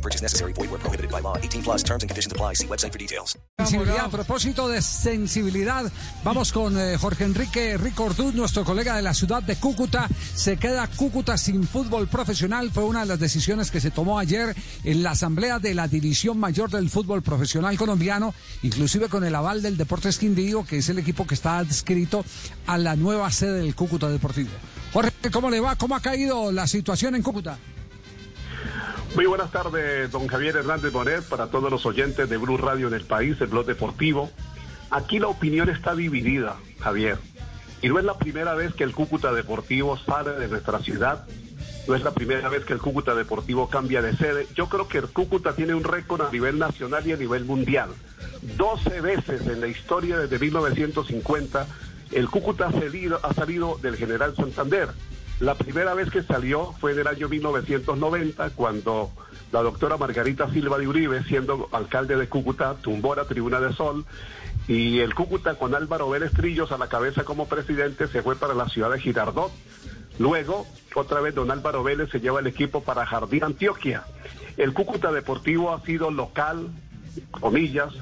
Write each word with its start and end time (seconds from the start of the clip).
No 0.00 0.02
purchase 0.02 0.22
necessary. 0.22 0.54
Void 0.54 0.70
where 0.70 0.80
prohibited 0.80 1.10
by 1.10 1.20
law. 1.20 1.36
18 1.36 1.62
plus 1.62 1.82
terms 1.82 2.02
and 2.02 2.08
conditions 2.08 2.32
apply. 2.32 2.54
See 2.54 2.66
website 2.66 2.92
for 2.92 2.98
details. 2.98 3.36
Sensibilidad. 3.58 4.06
A 4.06 4.08
propósito 4.08 4.66
de 4.66 4.80
sensibilidad, 4.80 5.92
vamos 6.24 6.52
con 6.52 6.78
eh, 6.78 6.96
Jorge 6.96 7.24
Enrique 7.24 7.76
Ricordú, 7.76 8.32
nuestro 8.32 8.64
colega 8.64 8.96
de 8.96 9.02
la 9.02 9.12
ciudad 9.12 9.42
de 9.42 9.56
Cúcuta. 9.56 10.08
Se 10.34 10.56
queda 10.56 10.86
Cúcuta 10.86 11.36
sin 11.36 11.64
fútbol 11.64 12.08
profesional. 12.08 12.70
Fue 12.70 12.84
una 12.84 13.00
de 13.00 13.06
las 13.06 13.20
decisiones 13.20 13.70
que 13.70 13.80
se 13.80 13.90
tomó 13.90 14.18
ayer 14.18 14.56
en 14.84 15.02
la 15.02 15.10
asamblea 15.10 15.58
de 15.58 15.74
la 15.74 15.86
División 15.86 16.38
Mayor 16.38 16.70
del 16.70 16.88
Fútbol 16.88 17.20
Profesional 17.20 17.76
Colombiano, 17.76 18.32
inclusive 18.62 19.08
con 19.08 19.24
el 19.24 19.34
aval 19.34 19.60
del 19.60 19.76
Deportes 19.76 20.16
Quindío, 20.16 20.64
que 20.64 20.78
es 20.78 20.88
el 20.88 20.98
equipo 20.98 21.26
que 21.26 21.34
está 21.34 21.58
adscrito 21.58 22.24
a 22.66 22.78
la 22.78 22.96
nueva 22.96 23.30
sede 23.30 23.60
del 23.60 23.74
Cúcuta 23.74 24.08
Deportivo. 24.08 24.50
Jorge, 24.94 25.12
¿cómo 25.30 25.50
le 25.50 25.60
va? 25.60 25.76
¿Cómo 25.76 25.94
ha 25.94 26.00
caído 26.00 26.50
la 26.50 26.66
situación 26.66 27.14
en 27.16 27.22
Cúcuta? 27.22 27.58
Muy 29.14 29.26
buenas 29.26 29.50
tardes, 29.50 30.10
don 30.12 30.28
Javier 30.28 30.56
Hernández 30.56 30.92
Bonet, 30.92 31.22
para 31.24 31.48
todos 31.48 31.68
los 31.68 31.84
oyentes 31.84 32.28
de 32.28 32.36
Blue 32.36 32.56
Radio 32.56 32.86
en 32.86 32.94
el 32.94 33.04
país, 33.04 33.40
el 33.40 33.48
blog 33.48 33.66
deportivo. 33.66 34.30
Aquí 34.90 35.18
la 35.18 35.26
opinión 35.26 35.68
está 35.68 35.96
dividida, 35.96 36.56
Javier. 36.78 37.18
Y 37.82 37.88
no 37.88 37.98
es 37.98 38.04
la 38.04 38.16
primera 38.18 38.54
vez 38.54 38.72
que 38.74 38.84
el 38.84 38.94
Cúcuta 38.94 39.32
Deportivo 39.32 39.98
sale 39.98 40.32
de 40.32 40.46
nuestra 40.46 40.78
ciudad. 40.78 41.26
No 41.88 41.96
es 41.96 42.04
la 42.04 42.12
primera 42.12 42.48
vez 42.48 42.64
que 42.64 42.72
el 42.72 42.78
Cúcuta 42.78 43.14
Deportivo 43.16 43.68
cambia 43.68 44.00
de 44.00 44.16
sede. 44.16 44.46
Yo 44.54 44.68
creo 44.68 44.86
que 44.86 44.98
el 44.98 45.08
Cúcuta 45.08 45.54
tiene 45.54 45.74
un 45.74 45.82
récord 45.82 46.22
a 46.22 46.30
nivel 46.30 46.58
nacional 46.58 47.04
y 47.06 47.12
a 47.12 47.16
nivel 47.16 47.44
mundial. 47.44 47.90
12 48.56 49.00
veces 49.00 49.46
en 49.48 49.60
la 49.60 49.66
historia 49.66 50.18
desde 50.18 50.38
1950 50.38 51.66
el 52.12 52.28
Cúcuta 52.28 52.70
salido, 52.70 53.18
ha 53.22 53.34
salido 53.34 53.78
del 53.82 53.96
General 53.96 54.34
Santander. 54.36 54.88
La 55.40 55.54
primera 55.54 55.94
vez 55.94 56.10
que 56.10 56.22
salió 56.22 56.74
fue 56.80 56.92
en 56.92 56.98
el 56.98 57.06
año 57.06 57.26
1990, 57.26 58.50
cuando 58.50 59.10
la 59.52 59.62
doctora 59.62 59.96
Margarita 59.96 60.50
Silva 60.50 60.76
de 60.76 60.86
Uribe, 60.86 61.24
siendo 61.24 61.70
alcalde 61.72 62.16
de 62.16 62.28
Cúcuta, 62.28 62.74
tumbó 62.74 63.14
la 63.14 63.24
Tribuna 63.24 63.58
de 63.58 63.72
Sol 63.72 64.04
y 64.68 64.98
el 65.00 65.14
Cúcuta 65.14 65.54
con 65.54 65.74
Álvaro 65.74 66.10
Vélez 66.10 66.32
Trillos 66.32 66.72
a 66.72 66.78
la 66.78 66.88
cabeza 66.88 67.24
como 67.24 67.48
presidente 67.48 68.06
se 68.06 68.22
fue 68.22 68.36
para 68.36 68.52
la 68.52 68.68
ciudad 68.68 68.90
de 68.90 69.00
Girardot. 69.00 69.50
Luego, 70.18 70.66
otra 70.94 71.22
vez 71.22 71.34
don 71.34 71.50
Álvaro 71.50 71.82
Vélez 71.82 72.10
se 72.10 72.20
lleva 72.20 72.40
el 72.40 72.46
equipo 72.46 72.82
para 72.82 73.06
Jardín 73.06 73.42
Antioquia. 73.42 74.04
El 74.58 74.74
Cúcuta 74.74 75.10
Deportivo 75.10 75.72
ha 75.72 75.80
sido 75.86 76.10
local, 76.10 76.68
comillas, 77.30 77.94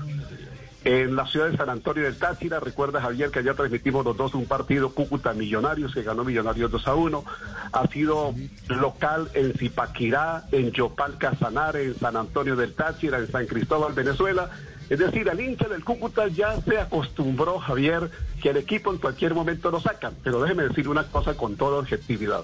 en 0.85 1.17
la 1.17 1.27
ciudad 1.27 1.51
de 1.51 1.57
San 1.57 1.71
Antonio 1.71 2.05
del 2.05 2.17
Táchira, 2.17 2.61
recuerda 2.61 3.01
Javier 3.01 3.31
que 3.31 3.41
allá 3.41 3.55
transmitimos 3.55 4.05
los 4.05 4.17
dos 4.17 4.35
un 4.35 4.47
partido 4.47 4.91
Cúcuta 4.95 5.33
Millonarios, 5.33 5.93
que 5.93 6.03
ganó 6.03 6.25
Millonarios 6.25 6.71
2 6.71 6.87
a 6.87 6.95
1. 6.95 7.25
Ha 7.73 7.87
sido 7.89 8.35
local 8.69 9.29
en 9.35 9.55
Zipaquirá, 9.55 10.45
en 10.53 10.71
Yopal 10.71 11.19
Casanare, 11.19 11.85
en 11.85 11.99
San 11.99 12.17
Antonio 12.17 12.55
del 12.55 12.75
Táchira, 12.75 13.19
en 13.19 13.31
San 13.31 13.47
Cristóbal, 13.47 13.93
Venezuela. 13.93 14.51
Es 14.89 15.01
decir, 15.01 15.29
al 15.29 15.41
hincha 15.41 15.69
del 15.69 15.85
Cúcuta 15.85 16.29
ya 16.29 16.61
se 16.63 16.79
acostumbró, 16.79 17.59
Javier, 17.59 18.11
que 18.41 18.51
el 18.51 18.57
equipo 18.57 18.93
en 18.93 18.99
cualquier 18.99 19.35
momento 19.35 19.71
lo 19.71 19.81
sacan. 19.81 20.15
Pero 20.23 20.41
déjeme 20.41 20.63
decir 20.63 20.89
una 20.89 21.05
cosa 21.09 21.35
con 21.35 21.57
toda 21.57 21.81
objetividad. 21.81 22.43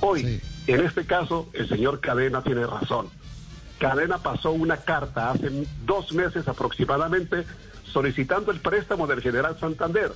Hoy, 0.00 0.22
sí. 0.22 0.40
en 0.72 0.80
este 0.80 1.04
caso, 1.04 1.48
el 1.52 1.68
señor 1.68 2.00
Cadena 2.00 2.42
tiene 2.42 2.66
razón. 2.66 3.08
Cadena 3.82 4.18
pasó 4.18 4.52
una 4.52 4.76
carta 4.76 5.32
hace 5.32 5.50
dos 5.84 6.12
meses 6.12 6.46
aproximadamente 6.46 7.44
solicitando 7.82 8.52
el 8.52 8.60
préstamo 8.60 9.08
del 9.08 9.20
General 9.20 9.58
Santander. 9.58 10.12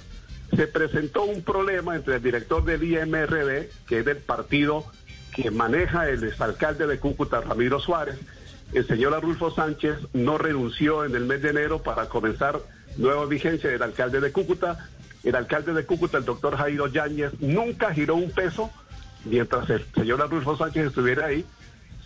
Se 0.54 0.68
presentó 0.68 1.24
un 1.24 1.42
problema 1.42 1.96
entre 1.96 2.14
el 2.14 2.22
director 2.22 2.64
del 2.64 2.84
IMRD, 2.84 3.68
que 3.88 3.98
es 3.98 4.04
del 4.04 4.18
partido 4.18 4.86
que 5.34 5.50
maneja 5.50 6.08
el 6.08 6.22
exalcalde 6.22 6.86
de 6.86 7.00
Cúcuta, 7.00 7.40
Ramiro 7.40 7.80
Suárez. 7.80 8.16
El 8.72 8.86
señor 8.86 9.14
Arulfo 9.14 9.50
Sánchez 9.50 9.96
no 10.12 10.38
renunció 10.38 11.04
en 11.04 11.16
el 11.16 11.24
mes 11.24 11.42
de 11.42 11.50
enero 11.50 11.82
para 11.82 12.08
comenzar 12.08 12.60
nueva 12.98 13.26
vigencia 13.26 13.68
del 13.68 13.82
alcalde 13.82 14.20
de 14.20 14.30
Cúcuta. 14.30 14.88
El 15.24 15.34
alcalde 15.34 15.72
de 15.72 15.84
Cúcuta, 15.84 16.18
el 16.18 16.24
doctor 16.24 16.56
Jairo 16.56 16.86
Yáñez, 16.86 17.32
nunca 17.40 17.92
giró 17.92 18.14
un 18.14 18.30
peso 18.30 18.70
mientras 19.24 19.68
el 19.70 19.84
señor 19.92 20.22
Arulfo 20.22 20.56
Sánchez 20.56 20.86
estuviera 20.86 21.26
ahí 21.26 21.44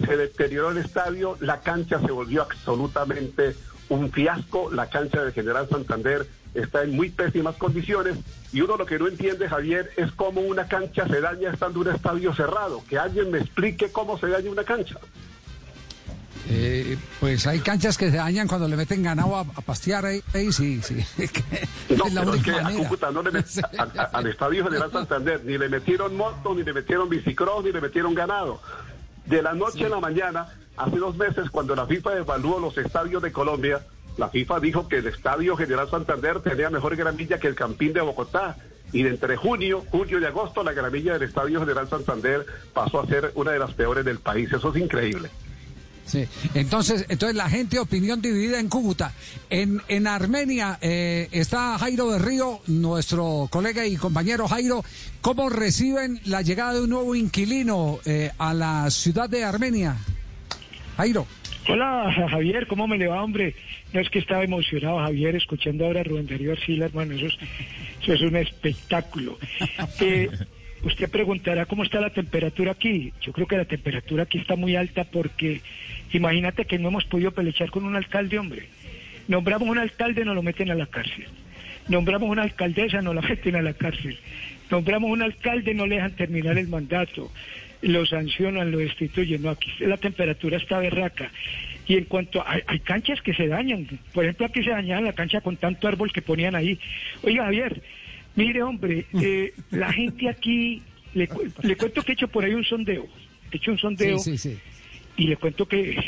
se 0.04 0.16
deterioró 0.16 0.70
el 0.70 0.78
estadio, 0.78 1.36
la 1.40 1.60
cancha 1.60 2.00
se 2.00 2.10
volvió 2.10 2.42
absolutamente 2.42 3.54
un 3.88 4.10
fiasco, 4.10 4.70
la 4.70 4.88
cancha 4.88 5.22
de 5.24 5.32
General 5.32 5.68
Santander 5.68 6.26
está 6.54 6.82
en 6.82 6.96
muy 6.96 7.10
pésimas 7.10 7.56
condiciones 7.56 8.16
y 8.52 8.60
uno 8.60 8.76
lo 8.76 8.86
que 8.86 8.98
no 8.98 9.06
entiende, 9.06 9.48
Javier, 9.48 9.90
es 9.96 10.10
cómo 10.12 10.40
una 10.40 10.66
cancha 10.66 11.06
se 11.06 11.20
daña 11.20 11.50
estando 11.50 11.80
un 11.80 11.88
estadio 11.88 12.34
cerrado. 12.34 12.82
Que 12.88 12.98
alguien 12.98 13.30
me 13.30 13.38
explique 13.38 13.92
cómo 13.92 14.18
se 14.18 14.28
daña 14.28 14.50
una 14.50 14.64
cancha. 14.64 14.96
Eh, 16.48 16.96
pues 17.20 17.46
hay 17.46 17.60
canchas 17.60 17.96
que 17.96 18.10
se 18.10 18.16
dañan 18.16 18.48
cuando 18.48 18.66
le 18.66 18.76
meten 18.76 19.02
ganado 19.04 19.36
a, 19.36 19.40
a 19.40 19.60
pastear 19.60 20.06
ahí, 20.06 20.20
ahí, 20.34 20.50
sí, 20.50 20.80
sí. 20.82 20.96
no, 21.96 22.06
es 22.06 22.14
la 22.14 22.22
pero 22.22 22.34
es 22.34 22.42
que 22.42 22.50
a 22.50 22.64
Cúcuta 22.70 23.10
no 23.12 23.22
le 23.22 23.30
met... 23.32 23.46
al, 23.78 24.08
al, 24.12 24.26
Estadio 24.26 24.64
General 24.64 24.90
Santander 24.90 25.44
ni 25.44 25.58
le 25.58 25.68
metieron 25.68 26.16
moto, 26.16 26.54
ni 26.54 26.64
le 26.64 26.72
metieron 26.72 27.08
bicicross, 27.08 27.64
ni 27.64 27.70
le 27.72 27.80
metieron 27.80 28.14
ganado. 28.14 28.60
De 29.30 29.42
la 29.42 29.54
noche 29.54 29.78
sí. 29.78 29.84
a 29.84 29.88
la 29.88 30.00
mañana, 30.00 30.48
hace 30.76 30.96
dos 30.96 31.16
meses, 31.16 31.50
cuando 31.50 31.76
la 31.76 31.86
FIFA 31.86 32.18
evaluó 32.18 32.58
los 32.58 32.76
estadios 32.76 33.22
de 33.22 33.30
Colombia, 33.30 33.80
la 34.18 34.28
FIFA 34.28 34.58
dijo 34.58 34.88
que 34.88 34.96
el 34.96 35.06
Estadio 35.06 35.56
General 35.56 35.88
Santander 35.88 36.40
tenía 36.40 36.68
mejor 36.68 36.96
gramilla 36.96 37.38
que 37.38 37.46
el 37.46 37.54
Campín 37.54 37.92
de 37.92 38.00
Bogotá. 38.00 38.56
Y 38.92 39.04
de 39.04 39.10
entre 39.10 39.36
junio, 39.36 39.84
julio 39.88 40.18
y 40.18 40.24
agosto, 40.24 40.64
la 40.64 40.72
gramilla 40.72 41.12
del 41.12 41.22
Estadio 41.22 41.60
General 41.60 41.88
Santander 41.88 42.44
pasó 42.74 42.98
a 42.98 43.06
ser 43.06 43.30
una 43.36 43.52
de 43.52 43.60
las 43.60 43.72
peores 43.72 44.04
del 44.04 44.18
país. 44.18 44.52
Eso 44.52 44.70
es 44.70 44.76
increíble. 44.82 45.30
Sí, 46.06 46.26
entonces, 46.54 47.06
entonces 47.08 47.36
la 47.36 47.48
gente 47.48 47.78
opinión 47.78 48.20
dividida 48.20 48.58
en 48.58 48.68
Cúcuta. 48.68 49.12
En, 49.48 49.80
en 49.88 50.06
Armenia 50.06 50.78
eh, 50.80 51.28
está 51.30 51.78
Jairo 51.78 52.10
de 52.10 52.18
Río, 52.18 52.60
nuestro 52.66 53.48
colega 53.50 53.86
y 53.86 53.96
compañero 53.96 54.48
Jairo. 54.48 54.84
¿Cómo 55.20 55.48
reciben 55.48 56.20
la 56.24 56.42
llegada 56.42 56.74
de 56.74 56.82
un 56.82 56.90
nuevo 56.90 57.14
inquilino 57.14 58.00
eh, 58.04 58.30
a 58.38 58.54
la 58.54 58.90
ciudad 58.90 59.28
de 59.28 59.44
Armenia? 59.44 59.96
Jairo. 60.96 61.26
Hola 61.68 62.12
Javier, 62.30 62.66
¿cómo 62.66 62.88
me 62.88 62.98
le 62.98 63.06
va, 63.06 63.22
hombre? 63.22 63.54
No 63.92 64.00
es 64.00 64.08
que 64.10 64.18
estaba 64.18 64.42
emocionado 64.42 64.98
Javier 64.98 65.36
escuchando 65.36 65.84
ahora 65.84 66.00
a 66.00 66.04
Rubén 66.04 66.26
Darío 66.26 66.52
Arcila, 66.52 66.86
hermano, 66.86 67.14
eso 67.14 67.26
es, 67.26 67.38
eso 68.02 68.14
es 68.14 68.20
un 68.22 68.36
espectáculo. 68.36 69.38
Eh, 70.00 70.28
usted 70.82 71.10
preguntará 71.10 71.66
cómo 71.66 71.82
está 71.82 72.00
la 72.00 72.10
temperatura 72.10 72.72
aquí. 72.72 73.12
Yo 73.20 73.32
creo 73.32 73.46
que 73.46 73.56
la 73.56 73.64
temperatura 73.64 74.24
aquí 74.24 74.38
está 74.38 74.56
muy 74.56 74.76
alta 74.76 75.04
porque 75.04 75.60
imagínate 76.12 76.64
que 76.64 76.78
no 76.78 76.88
hemos 76.88 77.04
podido 77.04 77.32
pelechar 77.32 77.70
con 77.70 77.84
un 77.84 77.96
alcalde, 77.96 78.38
hombre. 78.38 78.68
Nombramos 79.28 79.68
un 79.68 79.78
alcalde, 79.78 80.24
nos 80.24 80.34
lo 80.34 80.42
meten 80.42 80.70
a 80.70 80.74
la 80.74 80.86
cárcel. 80.86 81.26
Nombramos 81.88 82.28
una 82.28 82.42
alcaldesa, 82.42 83.02
nos 83.02 83.14
la 83.14 83.20
meten 83.28 83.56
a 83.56 83.62
la 83.62 83.74
cárcel. 83.74 84.18
Nombramos 84.70 85.10
un 85.10 85.22
alcalde, 85.22 85.74
no 85.74 85.86
le 85.86 85.96
dejan 85.96 86.16
terminar 86.16 86.58
el 86.58 86.68
mandato. 86.68 87.30
Lo 87.82 88.04
sancionan, 88.06 88.70
lo 88.70 88.78
destituyen. 88.78 89.42
No, 89.42 89.50
aquí 89.50 89.70
la 89.80 89.96
temperatura 89.96 90.56
está 90.56 90.78
berraca. 90.78 91.30
Y 91.86 91.96
en 91.96 92.04
cuanto 92.04 92.40
a, 92.40 92.58
hay 92.66 92.80
canchas 92.80 93.20
que 93.22 93.34
se 93.34 93.48
dañan, 93.48 93.86
por 94.12 94.24
ejemplo, 94.24 94.46
aquí 94.46 94.62
se 94.62 94.70
dañaba 94.70 95.00
la 95.00 95.12
cancha 95.12 95.40
con 95.40 95.56
tanto 95.56 95.88
árbol 95.88 96.12
que 96.12 96.22
ponían 96.22 96.54
ahí. 96.54 96.78
Oiga, 97.22 97.44
Javier, 97.44 97.82
Mire, 98.36 98.62
hombre, 98.62 99.06
eh, 99.20 99.52
la 99.70 99.92
gente 99.92 100.28
aquí, 100.28 100.82
le, 101.14 101.28
le, 101.62 101.76
cuento 101.76 102.02
que 102.02 102.12
he 102.12 102.14
hecho 102.14 102.28
por 102.28 102.44
ahí 102.44 102.54
un 102.54 102.64
sondeo, 102.64 103.06
he 103.50 103.56
hecho 103.56 103.72
un 103.72 103.78
sondeo 103.78 104.18
sí, 104.18 104.38
sí, 104.38 104.50
sí. 104.50 104.58
y 105.16 105.26
le 105.26 105.36
cuento 105.36 105.66
que 105.66 106.02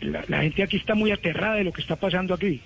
la, 0.00 0.24
la, 0.28 0.42
gente 0.42 0.62
aquí 0.62 0.76
está 0.76 0.94
muy 0.94 1.10
aterrada 1.10 1.56
de 1.56 1.64
lo 1.64 1.72
que 1.72 1.82
está 1.82 1.96
pasando 1.96 2.34
aquí. 2.34 2.60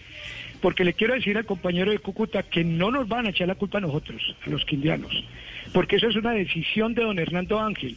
Porque 0.61 0.85
le 0.85 0.93
quiero 0.93 1.15
decir 1.15 1.39
al 1.39 1.47
compañero 1.47 1.91
de 1.91 1.99
Cúcuta 1.99 2.43
que 2.43 2.65
no 2.65 2.91
nos 2.91 3.09
van 3.09 3.27
a 3.27 3.31
echar 3.31 3.49
la 3.49 3.55
culpa 3.55 3.79
a 3.79 3.81
nosotros, 3.81 4.37
a 4.47 4.51
los 4.51 4.65
quindianos, 4.67 5.25
porque 5.73 5.97
eso 5.97 6.09
es 6.09 6.17
una 6.17 6.33
decisión 6.33 6.95
de 6.95 7.03
don 7.03 7.19
Hernando 7.19 7.59
Ángel, 7.59 7.97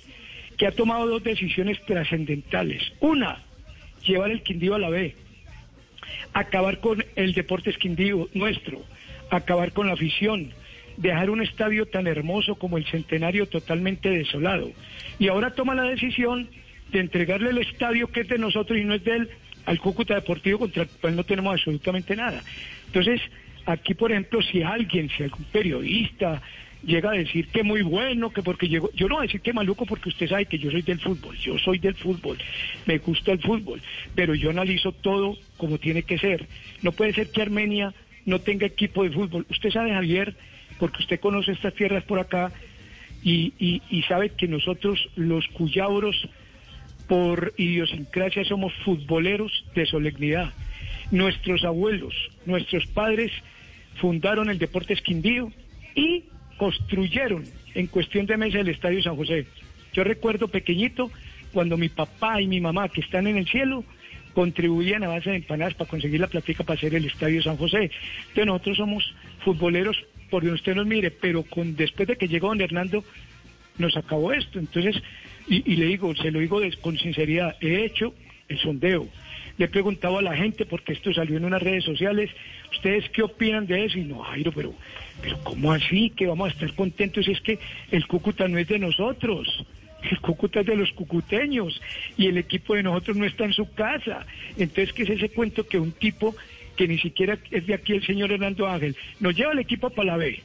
que 0.58 0.68
ha 0.68 0.72
tomado 0.72 1.08
dos 1.08 1.24
decisiones 1.24 1.84
trascendentales. 1.86 2.82
Una, 3.02 3.44
llevar 4.06 4.32
el 4.32 4.44
Quindío 4.44 4.76
a 4.76 4.80
la 4.80 4.90
B, 4.90 5.16
acabar 6.34 6.80
con 6.80 7.04
el 7.16 7.34
Deportes 7.34 7.78
Quindío 7.78 8.30
nuestro, 8.34 8.82
acabar 9.30 9.74
con 9.74 9.88
la 9.88 9.94
afición, 9.94 10.52
dejar 10.98 11.30
un 11.30 11.42
estadio 11.42 11.86
tan 11.86 12.08
hermoso 12.08 12.56
como 12.56 12.78
el 12.78 12.86
Centenario 12.86 13.48
totalmente 13.48 14.10
desolado. 14.10 14.72
Y 15.20 15.28
ahora 15.28 15.56
toma 15.56 15.76
la 15.76 15.84
decisión 15.84 16.50
de 16.92 17.00
entregarle 17.00 17.50
el 17.50 17.58
estadio 17.60 18.08
que 18.08 18.22
es 18.22 18.28
de 18.28 18.38
nosotros 18.38 18.78
y 18.78 18.84
no 18.84 18.94
es 18.94 19.04
de 19.04 19.16
él 19.16 19.30
al 19.66 19.80
Cúcuta 19.80 20.16
Deportivo 20.16 20.60
contra 20.60 20.84
el 20.84 20.90
cual 20.90 21.16
no 21.16 21.24
tenemos 21.24 21.54
absolutamente 21.54 22.16
nada. 22.16 22.42
Entonces, 22.88 23.22
aquí, 23.66 23.94
por 23.94 24.12
ejemplo, 24.12 24.42
si 24.42 24.62
alguien, 24.62 25.10
si 25.10 25.24
algún 25.24 25.46
periodista 25.46 26.42
llega 26.86 27.12
a 27.12 27.14
decir 27.14 27.48
que 27.48 27.64
muy 27.64 27.82
bueno, 27.82 28.32
que 28.32 28.44
porque 28.44 28.68
llegó, 28.68 28.92
yo 28.94 29.08
no 29.08 29.16
voy 29.16 29.24
a 29.24 29.28
decir 29.28 29.42
que 29.42 29.54
maluco 29.54 29.86
porque 29.86 30.10
usted 30.10 30.28
sabe 30.28 30.46
que 30.46 30.60
yo 30.60 30.70
soy 30.70 30.82
del 30.82 31.00
fútbol, 31.00 31.38
yo 31.38 31.58
soy 31.58 31.80
del 31.80 31.96
fútbol, 31.96 32.38
me 32.86 32.98
gusta 32.98 33.32
el 33.32 33.40
fútbol, 33.40 33.82
pero 34.16 34.36
yo 34.36 34.50
analizo 34.50 34.92
todo 34.92 35.38
como 35.58 35.78
tiene 35.78 36.04
que 36.04 36.18
ser. 36.18 36.46
No 36.82 36.92
puede 36.92 37.14
ser 37.14 37.32
que 37.32 37.42
Armenia 37.42 37.94
no 38.26 38.40
tenga 38.40 38.68
equipo 38.68 39.04
de 39.04 39.12
fútbol. 39.12 39.46
Usted 39.50 39.72
sabe, 39.72 39.92
Javier, 39.92 40.36
porque 40.80 41.02
usted 41.02 41.20
conoce 41.20 41.52
estas 41.52 41.74
tierras 41.74 42.04
por 42.04 42.20
acá 42.20 42.52
y, 43.24 44.04
sabe 44.08 44.30
que 44.30 44.48
nosotros 44.48 45.10
los 45.16 45.48
cuyabros 45.50 46.28
por 47.08 47.54
idiosincrasia 47.58 48.44
somos 48.44 48.74
futboleros 48.86 49.66
de 49.76 49.86
solemnidad. 49.86 50.52
Nuestros 51.12 51.64
abuelos, 51.64 52.14
nuestros 52.46 52.86
padres 52.88 53.32
fundaron 53.96 54.50
el 54.50 54.58
Deportes 54.58 55.02
Quindío 55.02 55.52
y 55.96 56.24
construyeron 56.58 57.44
en 57.76 57.88
cuestión 57.88 58.26
de 58.26 58.38
meses 58.38 58.62
el 58.62 58.70
Estadio 58.70 59.02
San 59.02 59.16
José. 59.16 59.46
Yo 59.94 60.04
recuerdo 60.04 60.48
pequeñito 60.48 61.12
cuando 61.54 61.78
mi 61.78 61.90
papá 61.90 62.42
y 62.42 62.48
mi 62.48 62.60
mamá, 62.60 62.90
que 62.90 63.02
están 63.02 63.28
en 63.28 63.38
el 63.38 63.48
cielo, 63.48 63.84
contribuían 64.34 65.04
a 65.04 65.10
base 65.10 65.30
de 65.30 65.36
empanadas 65.38 65.76
para 65.76 65.90
conseguir 65.90 66.20
la 66.20 66.28
platica 66.28 66.64
para 66.64 66.78
hacer 66.78 66.96
el 66.96 67.06
Estadio 67.06 67.42
San 67.44 67.58
José. 67.58 67.92
Entonces 68.30 68.46
nosotros 68.46 68.78
somos 68.78 69.16
futboleros 69.44 70.04
por 70.34 70.42
donde 70.42 70.56
usted 70.56 70.74
nos 70.74 70.88
mire, 70.88 71.12
pero 71.12 71.46
después 71.78 72.08
de 72.08 72.16
que 72.16 72.28
llegó 72.28 72.48
don 72.48 72.60
Hernando 72.60 73.04
nos 73.78 73.96
acabó 73.96 74.34
esto. 74.34 74.58
Entonces, 74.58 74.96
y, 75.48 75.76
le 75.76 75.86
digo, 75.86 76.16
se 76.16 76.32
lo 76.32 76.40
digo 76.40 76.60
con 76.82 76.98
sinceridad, 76.98 77.56
he 77.62 77.86
hecho 77.86 78.16
el 78.50 78.58
sondeo. 78.58 79.08
Le 79.60 79.66
he 79.66 79.68
preguntado 79.68 80.18
a 80.18 80.24
la 80.24 80.36
gente, 80.36 80.66
porque 80.66 80.94
esto 80.94 81.14
salió 81.14 81.38
en 81.38 81.46
unas 81.46 81.62
redes 81.62 81.84
sociales, 81.84 82.32
¿ustedes 82.72 83.08
qué 83.12 83.22
opinan 83.22 83.68
de 83.68 83.86
eso? 83.86 84.00
Y 84.00 84.06
no, 84.06 84.24
Jairo, 84.24 84.52
pero, 84.52 84.74
pero 85.22 85.38
¿cómo 85.44 85.72
así 85.72 86.10
que 86.10 86.26
vamos 86.26 86.50
a 86.50 86.54
estar 86.54 86.74
contentos? 86.74 87.28
Es 87.28 87.40
que 87.40 87.60
el 87.92 88.08
Cúcuta 88.08 88.48
no 88.48 88.58
es 88.58 88.68
de 88.68 88.80
nosotros. 88.80 89.64
El 90.10 90.20
Cúcuta 90.20 90.62
es 90.62 90.66
de 90.66 90.76
los 90.76 90.92
cucuteños 90.94 91.80
y 92.18 92.26
el 92.26 92.40
equipo 92.40 92.74
de 92.74 92.82
nosotros 92.82 93.18
no 93.18 93.26
está 93.26 93.46
en 93.46 93.54
su 93.54 93.72
casa. 93.72 94.26
Entonces, 94.58 94.94
¿qué 94.94 95.04
es 95.04 95.12
ese 95.12 95.30
cuento 95.30 95.68
que 95.68 95.78
un 95.78 95.92
tipo 95.92 96.36
que 96.76 96.88
ni 96.88 96.98
siquiera 97.00 97.38
es 97.52 97.66
de 97.68 97.74
aquí, 97.74 97.94
el 97.94 98.06
señor 98.06 98.32
Hernando 98.32 98.68
Ángel, 98.68 98.96
nos 99.20 99.36
lleva 99.36 99.52
el 99.54 99.60
equipo 99.60 99.90
para 99.90 100.12
la 100.12 100.18
B? 100.18 100.42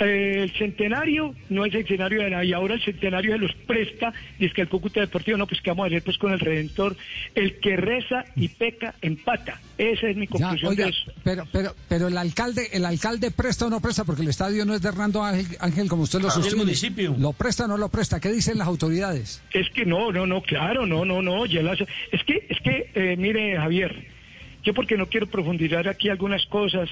El 0.00 0.50
centenario 0.58 1.36
no 1.50 1.64
es 1.64 1.72
el 1.72 1.82
centenario 1.86 2.22
de 2.22 2.30
nada 2.30 2.44
y 2.44 2.52
ahora 2.52 2.74
el 2.74 2.82
centenario 2.82 3.30
se 3.30 3.38
los 3.38 3.54
presta 3.64 4.12
y 4.40 4.46
es 4.46 4.52
que 4.52 4.62
el 4.62 4.68
Cúcuta 4.68 4.98
Deportivo 4.98 5.36
no 5.36 5.46
pues 5.46 5.60
qué 5.60 5.70
vamos 5.70 5.84
a 5.84 5.86
hacer 5.86 6.02
pues 6.02 6.18
con 6.18 6.32
el 6.32 6.40
Redentor 6.40 6.96
el 7.36 7.60
que 7.60 7.76
reza 7.76 8.24
y 8.34 8.48
peca 8.48 8.96
empata 9.02 9.60
esa 9.78 10.08
es 10.08 10.16
mi 10.16 10.26
Ya, 10.26 10.30
conclusión 10.48 10.70
oiga, 10.72 10.84
de 10.86 10.90
eso 10.90 11.12
pero, 11.22 11.46
pero, 11.52 11.76
pero 11.88 12.08
el 12.08 12.18
alcalde, 12.18 12.70
el 12.72 12.84
alcalde 12.86 13.30
presta 13.30 13.66
o 13.66 13.70
no 13.70 13.80
presta, 13.80 14.02
porque 14.02 14.22
el 14.22 14.28
estadio 14.30 14.64
no 14.64 14.74
es 14.74 14.82
de 14.82 14.88
Hernando 14.88 15.22
Ángel, 15.22 15.56
Ángel, 15.60 15.88
como 15.88 16.02
usted 16.02 16.20
lo 16.20 16.28
sostiene. 16.28 16.64
municipio. 16.64 17.14
¿Lo 17.16 17.32
presta 17.32 17.66
o 17.66 17.68
no 17.68 17.76
lo 17.76 17.88
presta? 17.88 18.18
¿Qué 18.18 18.32
dicen 18.32 18.58
las 18.58 18.66
autoridades? 18.66 19.44
Es 19.52 19.70
que 19.70 19.84
no, 19.86 20.10
no, 20.10 20.26
no, 20.26 20.42
claro, 20.42 20.86
no, 20.86 21.04
no, 21.04 21.22
no, 21.22 21.46
ya 21.46 21.62
las, 21.62 21.80
es 21.80 22.24
que, 22.26 22.44
es 22.48 22.58
que, 22.64 22.90
eh, 22.94 23.16
mire, 23.16 23.56
Javier, 23.56 24.06
yo 24.64 24.74
porque 24.74 24.96
no 24.96 25.06
quiero 25.06 25.26
profundizar 25.26 25.88
aquí 25.88 26.08
algunas 26.08 26.44
cosas, 26.46 26.88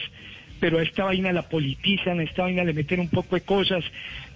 pero 0.60 0.78
a 0.78 0.82
esta 0.82 1.04
vaina 1.04 1.32
la 1.32 1.48
politizan, 1.48 2.20
a 2.20 2.22
esta 2.22 2.42
vaina 2.42 2.62
le 2.64 2.72
meten 2.72 3.00
un 3.00 3.08
poco 3.08 3.34
de 3.34 3.40
cosas. 3.42 3.84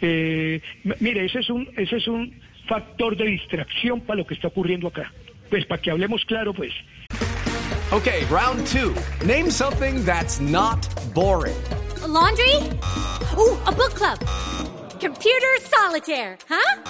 eh, 0.00 0.60
mire, 1.00 1.24
ese 1.24 1.40
es 1.40 1.50
un, 1.50 1.68
ese 1.76 1.96
es 1.96 2.08
un 2.08 2.40
factor 2.66 3.16
de 3.16 3.26
distracción 3.26 4.00
para 4.00 4.18
lo 4.18 4.26
que 4.26 4.34
está 4.34 4.48
ocurriendo 4.48 4.88
acá. 4.88 5.12
Pues 5.50 5.64
para 5.66 5.80
que 5.80 5.90
hablemos 5.90 6.24
claro, 6.24 6.52
pues. 6.52 6.72
Okay, 7.92 8.24
round 8.24 8.66
two. 8.66 8.92
Name 9.24 9.48
something 9.48 10.04
that's 10.04 10.40
not 10.40 10.84
boring. 11.14 11.56
A 12.02 12.08
laundry? 12.08 12.56
Ooh, 13.38 13.56
a 13.64 13.70
book 13.70 13.94
club. 13.94 14.18
Computer 14.98 15.56
solitaire, 15.60 16.36
huh? 16.48 16.82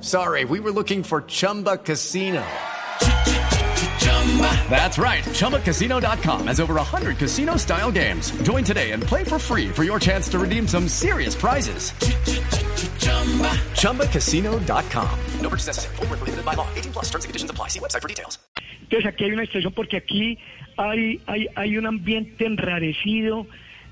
Sorry, 0.00 0.44
we 0.44 0.60
were 0.60 0.72
looking 0.72 1.02
for 1.02 1.22
Chumba 1.22 1.78
Casino. 1.78 2.44
That's 4.70 4.98
right. 4.98 5.24
ChumbaCasino.com 5.24 6.46
has 6.48 6.60
over 6.60 6.74
100 6.74 7.16
casino 7.18 7.56
style 7.56 7.90
games. 7.90 8.30
Join 8.42 8.62
today 8.62 8.92
and 8.92 9.02
play 9.02 9.24
for 9.24 9.38
free 9.38 9.68
for 9.68 9.84
your 9.84 9.98
chance 9.98 10.28
to 10.30 10.38
redeem 10.38 10.68
some 10.68 10.86
serious 10.88 11.34
prizes. 11.34 11.92
ChumbaCasino.com. 13.74 15.18
No 15.40 15.48
purchase 15.48 15.66
necessary. 15.68 15.96
Void 15.96 16.08
where 16.10 16.18
prohibited 16.18 16.44
by 16.44 16.54
law. 16.54 16.66
18 16.76 16.92
plus 16.92 17.06
terms 17.10 17.24
and 17.24 17.30
conditions 17.30 17.50
apply. 17.50 17.68
See 17.68 17.80
website 17.80 18.02
for 18.02 18.08
details. 18.08 18.38
Entonces 18.82 19.06
aquí 19.06 19.24
hay 19.24 19.32
una 19.32 19.42
extensión 19.44 19.72
porque 19.74 19.96
aquí 19.98 20.38
hay, 20.78 21.20
hay, 21.26 21.46
hay 21.56 21.76
un 21.76 21.86
ambiente 21.86 22.46
enrarecido, 22.46 23.46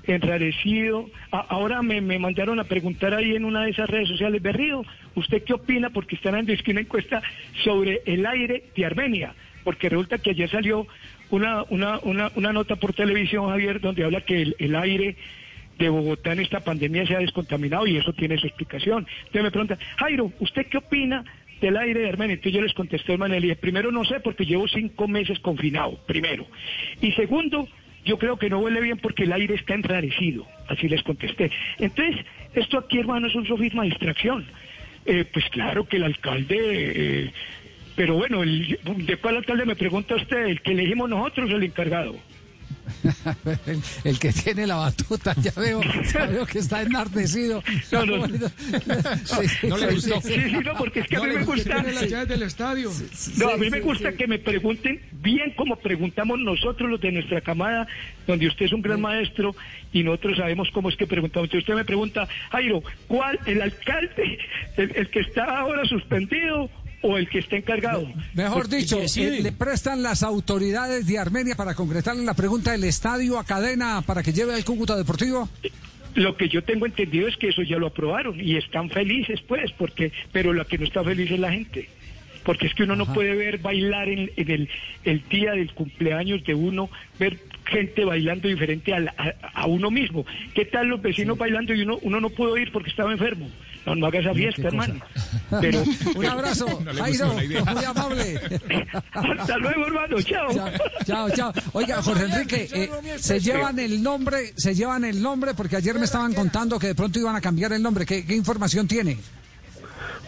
enrarecido. 0.05 1.07
A- 1.31 1.45
ahora 1.49 1.81
me, 1.83 2.01
me 2.01 2.17
mandaron 2.19 2.59
a 2.59 2.63
preguntar 2.63 3.13
ahí 3.13 3.35
en 3.35 3.45
una 3.45 3.63
de 3.63 3.71
esas 3.71 3.87
redes 3.89 4.07
sociales, 4.09 4.41
Berrío, 4.41 4.83
¿usted 5.15 5.43
qué 5.43 5.53
opina? 5.53 5.89
Porque 5.91 6.15
están 6.15 6.33
que 6.63 6.71
una 6.71 6.81
encuesta 6.81 7.21
sobre 7.63 8.01
el 8.05 8.25
aire 8.25 8.71
de 8.75 8.85
Armenia, 8.85 9.35
porque 9.67 9.89
resulta 9.89 10.17
que 10.17 10.29
ayer 10.29 10.49
salió 10.49 10.87
una, 11.29 11.63
una, 11.63 11.99
una, 12.03 12.31
una 12.35 12.53
nota 12.53 12.77
por 12.77 12.93
televisión, 12.93 13.49
Javier, 13.49 13.81
donde 13.81 14.05
habla 14.05 14.21
que 14.21 14.41
el, 14.41 14.55
el 14.59 14.73
aire 14.77 15.17
de 15.77 15.89
Bogotá 15.89 16.31
en 16.31 16.39
esta 16.39 16.61
pandemia 16.61 17.05
se 17.05 17.17
ha 17.17 17.19
descontaminado 17.19 17.85
y 17.85 17.97
eso 17.97 18.13
tiene 18.13 18.37
su 18.37 18.47
explicación. 18.47 19.05
Entonces 19.25 19.43
me 19.43 19.51
preguntan, 19.51 19.77
Jairo, 19.97 20.31
¿usted 20.39 20.67
qué 20.67 20.77
opina 20.77 21.25
del 21.59 21.75
aire 21.75 21.99
de 21.99 22.07
Armenia? 22.07 22.35
Entonces 22.35 22.53
yo 22.53 22.61
les 22.61 22.73
contesté 22.73 23.17
manera, 23.17 23.41
le 23.41 23.47
dije, 23.47 23.57
primero 23.57 23.91
no 23.91 24.05
sé 24.05 24.21
porque 24.21 24.45
llevo 24.45 24.69
cinco 24.69 25.05
meses 25.09 25.37
confinado, 25.39 25.99
primero. 26.07 26.47
Y 27.01 27.11
segundo, 27.11 27.67
yo 28.05 28.17
creo 28.17 28.37
que 28.37 28.49
no 28.49 28.59
huele 28.59 28.79
bien 28.79 28.99
porque 28.99 29.23
el 29.23 29.33
aire 29.33 29.55
está 29.55 29.73
enrarecido, 29.73 30.47
así 30.69 30.87
les 30.87 31.03
contesté. 31.03 31.51
Entonces, 31.77 32.25
esto 32.53 32.77
aquí, 32.77 32.99
hermano, 32.99 33.27
es 33.27 33.35
un 33.35 33.45
sofisma 33.45 33.83
de 33.83 33.89
distracción. 33.89 34.45
Eh, 35.05 35.25
pues 35.25 35.43
claro 35.49 35.85
que 35.89 35.97
el 35.97 36.03
alcalde... 36.05 36.57
eh, 36.57 37.31
pero 37.97 38.13
bueno, 38.13 38.43
el, 38.43 38.79
¿de 39.05 39.17
cuál 39.17 39.37
alcalde 39.37 39.65
me 39.65 39.75
pregunta 39.75 40.15
usted? 40.15 40.37
¿El 40.45 40.61
que 40.61 40.71
elegimos 40.71 41.09
nosotros 41.09 41.51
o 41.51 41.55
el 41.57 41.63
encargado? 41.63 42.15
el, 43.65 43.81
el 44.05 44.19
que 44.19 44.31
tiene 44.31 44.65
la 44.65 44.75
batuta, 44.75 45.33
ya 45.41 45.51
veo, 45.57 45.81
ya 46.13 46.25
veo 46.25 46.45
que 46.45 46.59
está 46.59 46.81
enardecido. 46.83 47.61
No, 47.91 48.05
no. 48.05 48.27
Sí, 49.25 49.47
sí, 49.47 49.67
No 49.67 49.77
le 49.77 49.93
gustó. 49.93 50.21
sí, 50.21 50.33
Sí, 50.33 50.51
no, 50.63 50.73
porque 50.77 51.01
es 51.01 51.07
que 51.07 51.17
a 51.17 51.21
mí 51.21 51.27
me 51.35 51.43
gusta. 51.43 51.81
Tiene 51.81 51.93
las 51.93 52.09
llaves 52.09 52.27
del 52.29 52.43
estadio. 52.43 52.91
No, 53.37 53.49
a 53.49 53.57
mí 53.57 53.65
Sí, 53.65 53.71
me 53.71 53.81
gusta 53.81 54.11
sí. 54.11 54.17
que 54.17 54.27
me 54.27 54.39
pregunten 54.39 55.01
bien 55.11 55.51
como 55.55 55.75
preguntamos 55.77 56.39
nosotros 56.39 56.89
los 56.89 57.01
de 57.01 57.11
nuestra 57.11 57.41
camada, 57.41 57.87
donde 58.25 58.47
usted 58.47 58.67
es 58.67 58.73
un 58.73 58.81
gran 58.81 59.01
maestro 59.01 59.55
y 59.91 60.03
nosotros 60.03 60.37
sabemos 60.37 60.69
cómo 60.71 60.89
es 60.89 60.95
que 60.95 61.07
preguntamos. 61.07 61.45
Entonces 61.47 61.63
usted 61.67 61.75
me 61.75 61.85
pregunta, 61.85 62.27
Jairo, 62.51 62.83
¿cuál, 63.07 63.39
el 63.47 63.61
alcalde, 63.61 64.37
el, 64.77 64.91
el 64.95 65.09
que 65.09 65.19
está 65.21 65.43
ahora 65.59 65.83
suspendido 65.85 66.69
o 67.01 67.17
el 67.17 67.29
que 67.29 67.39
está 67.39 67.55
encargado? 67.57 68.07
Mejor 68.33 68.67
dicho, 68.67 68.99
decide. 68.99 69.37
eh, 69.37 69.41
le 69.41 69.51
prestan 69.51 70.01
las 70.03 70.23
autoridades 70.23 71.05
de 71.07 71.19
Armenia 71.19 71.55
para 71.55 71.75
concretarle 71.75 72.23
la 72.23 72.33
pregunta 72.33 72.71
del 72.71 72.83
estadio 72.85 73.37
a 73.39 73.43
cadena 73.45 74.01
para 74.01 74.23
que 74.23 74.33
lleve 74.33 74.53
al 74.53 74.65
Cúcuta 74.65 74.95
Deportivo. 74.95 75.47
Lo 76.15 76.35
que 76.35 76.49
yo 76.49 76.63
tengo 76.63 76.85
entendido 76.87 77.27
es 77.27 77.37
que 77.37 77.49
eso 77.49 77.61
ya 77.61 77.77
lo 77.77 77.87
aprobaron 77.87 78.39
y 78.41 78.55
están 78.57 78.89
felices, 78.89 79.39
pues, 79.47 79.71
porque, 79.77 80.11
pero 80.31 80.51
la 80.53 80.65
que 80.65 80.77
no 80.79 80.85
está 80.85 81.03
feliz 81.03 81.29
es 81.29 81.39
la 81.39 81.51
gente. 81.51 81.87
Porque 82.43 82.65
es 82.67 82.73
que 82.73 82.83
uno 82.83 82.95
no 82.95 83.13
puede 83.13 83.35
ver 83.35 83.57
bailar 83.59 84.07
en, 84.09 84.31
en 84.37 84.49
el, 84.51 84.69
el 85.03 85.21
día 85.29 85.51
del 85.51 85.73
cumpleaños 85.73 86.43
de 86.45 86.55
uno, 86.55 86.89
ver 87.19 87.37
gente 87.65 88.05
bailando 88.05 88.47
diferente 88.47 88.93
a, 88.93 88.99
la- 89.01 89.13
a- 89.17 89.61
a 89.61 89.67
uno 89.67 89.91
mismo. 89.91 90.25
¿Qué 90.55 90.63
tal 90.65 90.87
los 90.87 91.01
vecinos 91.01 91.37
bailando 91.37 91.73
y 91.75 91.81
uno, 91.81 91.99
uno 92.01 92.21
no 92.21 92.29
pudo 92.29 92.57
ir 92.57 92.71
porque 92.71 92.89
estaba 92.89 93.11
enfermo? 93.11 93.49
No, 93.87 93.95
no 93.95 94.07
haga 94.07 94.19
esa 94.19 94.33
fiesta, 94.33 94.67
hermano. 94.67 94.95
Pero, 95.61 95.81
Un 96.15 96.25
abrazo, 96.25 96.65
No 96.83 96.93
Jairo, 96.93 97.33
muy 97.33 97.85
amable. 97.85 98.41
hasta 99.13 99.57
luego, 99.59 99.85
hermano, 99.85 100.21
chao. 100.21 100.49
Chao, 100.53 100.69
chao, 101.05 101.29
chao. 101.29 101.53
Oiga, 101.71 102.03
Jorge 102.03 102.25
Enrique, 102.25 102.67
eh, 102.73 102.89
se 103.17 103.39
llevan 103.39 103.79
el 103.79 104.03
nombre, 104.03 104.51
se 104.57 104.75
llevan 104.75 105.05
el 105.05 105.21
nombre 105.21 105.53
porque 105.53 105.77
ayer 105.77 105.97
me 105.97 106.03
estaban 106.03 106.33
contando 106.33 106.77
que 106.77 106.87
de 106.87 106.95
pronto 106.95 107.17
iban 107.17 107.37
a 107.37 107.39
cambiar 107.39 107.71
el 107.71 107.81
nombre. 107.81 108.05
¿Qué, 108.05 108.25
qué 108.25 108.35
información 108.35 108.89
tiene? 108.89 109.17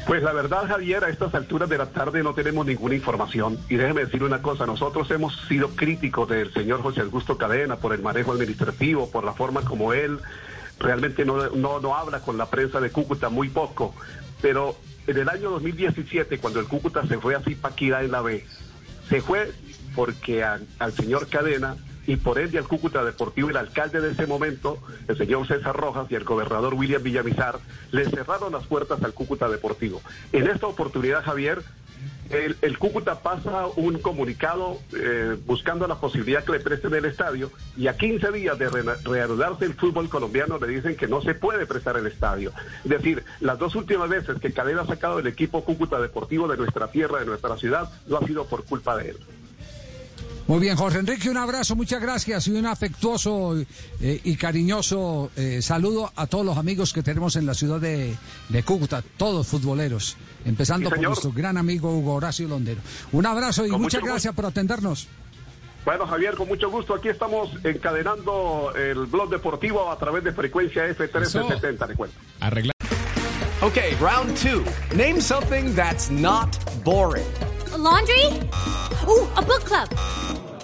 Pues 0.08 0.24
la 0.24 0.32
verdad, 0.32 0.66
Javier, 0.66 1.04
a 1.04 1.10
estas 1.10 1.36
alturas 1.36 1.68
de 1.68 1.78
la 1.78 1.88
tarde 1.88 2.24
no 2.24 2.34
tenemos 2.34 2.66
ninguna 2.66 2.96
información. 2.96 3.60
Y 3.68 3.76
déjeme 3.76 4.06
decir 4.06 4.24
una 4.24 4.42
cosa, 4.42 4.66
nosotros 4.66 5.12
hemos 5.12 5.36
sido 5.50 5.76
críticos 5.76 6.30
del 6.30 6.54
señor 6.54 6.82
José 6.82 7.02
Augusto 7.02 7.38
Cadena 7.38 7.76
por 7.76 7.94
el 7.94 8.02
manejo 8.02 8.32
administrativo, 8.32 9.12
por 9.12 9.26
la 9.26 9.34
forma 9.34 9.62
como 9.62 9.92
él 9.92 10.18
realmente 10.80 11.26
no, 11.26 11.50
no, 11.50 11.80
no 11.80 11.96
habla 11.96 12.22
con 12.22 12.38
la 12.38 12.50
prensa 12.50 12.80
de 12.80 12.92
Cúcuta 12.92 13.30
muy 13.30 13.50
poco. 13.50 13.94
Pero 14.42 14.76
en 15.08 15.18
el 15.18 15.30
año 15.30 15.50
2017, 15.52 16.40
cuando 16.40 16.60
el 16.60 16.68
Cúcuta 16.68 17.06
se 17.08 17.18
fue 17.18 17.36
a 17.36 17.42
Zipaquirá 17.42 18.04
en 18.04 18.12
la 18.12 18.22
B, 18.22 18.46
se 19.10 19.22
fue 19.22 19.52
porque 19.96 20.44
al 20.44 20.94
señor 20.94 21.28
Cadena 21.28 21.76
y 22.08 22.16
por 22.16 22.40
ende 22.40 22.58
al 22.58 22.68
Cúcuta 22.68 23.04
Deportivo, 23.04 23.50
el 23.50 23.58
alcalde 23.58 24.02
de 24.02 24.12
ese 24.12 24.26
momento, 24.26 24.80
el 25.08 25.18
señor 25.18 25.48
César 25.48 25.76
Rojas 25.76 26.08
y 26.10 26.16
el 26.16 26.24
gobernador 26.24 26.74
William 26.74 27.04
Villamizar, 27.04 27.60
le 27.92 28.10
cerraron 28.10 28.54
las 28.54 28.66
puertas 28.66 29.04
al 29.04 29.14
Cúcuta 29.14 29.48
Deportivo. 29.48 30.02
En 30.32 30.48
esta 30.48 30.66
oportunidad, 30.66 31.24
Javier, 31.24 31.62
el, 32.30 32.78
Cúcuta 32.78 33.22
pasa 33.22 33.68
un 33.76 34.00
comunicado 34.00 34.80
eh, 34.96 35.36
buscando 35.46 35.88
la 35.88 35.96
posibilidad 35.96 36.44
que 36.44 36.54
le 36.54 36.60
presten 36.60 36.94
el 36.94 37.06
estadio 37.06 37.52
y 37.76 37.88
a 37.88 37.98
15 37.98 38.32
días 38.32 38.58
de 38.60 38.70
re- 38.70 38.84
reanudarse 39.04 39.66
el 39.66 39.74
fútbol 39.74 40.10
colombiano 40.10 40.58
le 40.60 40.68
dicen 40.68 40.96
que 40.96 41.08
no 41.08 41.22
se 41.22 41.34
puede 41.34 41.66
prestar 41.66 41.98
el 41.98 42.08
estadio. 42.08 42.52
Es 42.84 42.90
decir, 42.90 43.24
las 43.40 43.58
dos 43.60 43.76
últimas 43.76 44.10
veces 44.10 44.40
que 44.40 44.54
Calera 44.54 44.82
ha 44.82 44.88
sacado 44.88 45.20
el 45.20 45.28
equipo 45.28 45.64
Cúcuta 45.64 46.00
Deportivo 46.00 46.48
de 46.48 46.58
nuestra 46.58 46.90
tierra, 46.92 47.20
de 47.20 47.26
nuestra 47.26 47.58
ciudad, 47.58 47.90
no 48.08 48.18
ha 48.18 48.26
sido 48.26 48.46
por 48.46 48.64
culpa 48.66 48.96
de 48.98 49.10
él. 49.12 49.18
Muy 50.50 50.62
bien, 50.62 50.76
Jorge 50.76 50.98
Enrique, 50.98 51.30
un 51.30 51.38
abrazo, 51.38 51.76
muchas 51.76 52.02
gracias 52.02 52.48
y 52.48 52.52
un 52.54 52.66
afectuoso 52.66 53.56
eh, 54.02 54.20
y 54.24 54.36
cariñoso 54.36 55.30
eh, 55.36 55.62
saludo 55.62 56.12
a 56.16 56.26
todos 56.26 56.44
los 56.44 56.58
amigos 56.58 56.92
que 56.92 57.04
tenemos 57.04 57.36
en 57.36 57.46
la 57.46 57.54
ciudad 57.54 57.80
de, 57.80 58.18
de 58.50 58.64
Cúcuta, 58.64 59.04
todos 59.16 59.46
futboleros, 59.46 60.18
empezando 60.46 60.90
Sí, 60.90 60.96
por 60.96 61.04
nuestro 61.04 61.32
gran 61.34 61.56
amigo 61.56 61.96
Hugo 61.96 62.16
Horacio 62.16 62.48
Londero. 62.48 62.82
Un 63.12 63.28
abrazo 63.28 63.64
y 63.64 63.70
Con 63.70 63.80
muchas 63.80 64.02
gracias 64.02 64.34
por 64.34 64.48
atendernos. 64.48 65.08
Bueno, 65.86 66.08
Javier, 66.08 66.34
con 66.36 66.48
mucho 66.48 66.72
gusto. 66.72 66.96
Aquí 66.96 67.10
estamos 67.10 67.52
encadenando 67.64 68.74
el 68.76 69.06
blog 69.06 69.30
deportivo 69.30 69.92
a 69.92 70.00
través 70.00 70.24
de 70.24 70.32
frecuencia 70.32 70.90
F1370, 70.90 71.88
recuerda. 71.88 72.16
Arregla. 72.40 72.74
Okay, 73.62 73.94
round 74.02 74.36
two. 74.36 74.64
Name 74.96 75.22
something 75.22 75.76
that's 75.76 76.10
not 76.10 76.58
boring. 76.84 77.28
A 77.72 77.78
laundry? 77.78 78.26
Ooh, 79.08 79.28
a 79.36 79.44
book 79.44 79.64
club. 79.64 79.88